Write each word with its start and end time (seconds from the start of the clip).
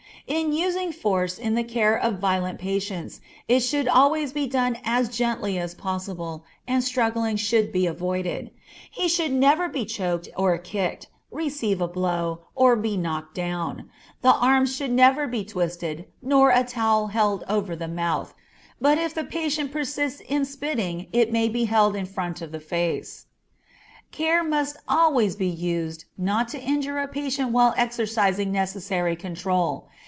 In 0.27 0.53
using 0.53 0.93
force 0.93 1.37
in 1.37 1.55
the 1.55 1.63
care 1.63 1.97
of 1.97 2.19
violent 2.19 2.57
patients, 2.57 3.19
it 3.49 3.59
should 3.61 3.87
always 3.89 4.31
be 4.31 4.47
done 4.47 4.77
as 4.85 5.09
gently 5.09 5.57
as 5.57 5.73
possible, 5.73 6.45
and 6.65 6.81
struggling 6.81 7.35
should 7.35 7.73
be 7.73 7.85
avoided; 7.85 8.49
he 8.89 9.09
should 9.09 9.33
never 9.33 9.67
be 9.67 9.83
choked 9.83 10.29
or 10.37 10.57
kicked, 10.57 11.07
receive 11.31 11.81
a 11.81 11.87
blow, 11.87 12.41
or 12.55 12.77
be 12.77 12.95
knocked 12.95 13.35
down; 13.35 13.89
the 14.21 14.33
arms 14.33 14.73
should 14.73 14.91
never 14.91 15.27
be 15.27 15.43
twisted, 15.43 16.05
nor 16.21 16.49
a 16.51 16.63
towel 16.63 17.07
held 17.07 17.43
over 17.49 17.75
the 17.75 17.89
mouth, 17.89 18.33
but 18.79 18.97
if 18.97 19.13
the 19.13 19.25
patient 19.25 19.69
persists 19.73 20.21
in 20.29 20.45
spitting 20.45 21.07
it 21.11 21.33
may 21.33 21.49
be 21.49 21.65
held 21.65 21.93
in 21.93 22.05
front 22.05 22.41
of 22.41 22.53
the 22.53 22.61
face. 22.61 23.25
Care 24.13 24.45
must 24.45 24.77
always 24.87 25.35
be 25.35 25.47
used 25.49 26.05
not 26.17 26.47
to 26.47 26.61
injure 26.61 26.99
a 26.99 27.07
patient 27.09 27.51
while 27.51 27.73
exercising 27.75 28.49
necessary 28.51 29.17
control. 29.17 29.87